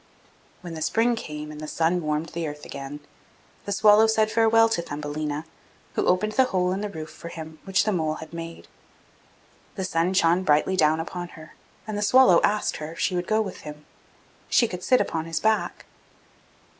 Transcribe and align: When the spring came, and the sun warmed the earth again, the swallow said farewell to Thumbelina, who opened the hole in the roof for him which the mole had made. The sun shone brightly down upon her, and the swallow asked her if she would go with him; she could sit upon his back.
When 0.61 0.73
the 0.73 0.81
spring 0.81 1.15
came, 1.15 1.51
and 1.51 1.61
the 1.61 1.67
sun 1.67 2.01
warmed 2.01 2.29
the 2.29 2.47
earth 2.47 2.65
again, 2.65 3.01
the 3.65 3.71
swallow 3.71 4.07
said 4.07 4.31
farewell 4.31 4.67
to 4.69 4.81
Thumbelina, 4.81 5.45
who 5.93 6.07
opened 6.07 6.31
the 6.31 6.45
hole 6.45 6.71
in 6.71 6.81
the 6.81 6.89
roof 6.89 7.11
for 7.11 7.27
him 7.27 7.59
which 7.65 7.83
the 7.83 7.91
mole 7.91 8.15
had 8.15 8.33
made. 8.33 8.67
The 9.75 9.83
sun 9.85 10.15
shone 10.15 10.41
brightly 10.41 10.75
down 10.75 10.99
upon 10.99 11.27
her, 11.37 11.53
and 11.85 11.95
the 11.99 12.01
swallow 12.01 12.41
asked 12.41 12.77
her 12.77 12.91
if 12.93 12.97
she 12.99 13.15
would 13.15 13.27
go 13.27 13.41
with 13.43 13.59
him; 13.61 13.85
she 14.49 14.67
could 14.67 14.81
sit 14.83 15.01
upon 15.01 15.25
his 15.25 15.39
back. 15.39 15.85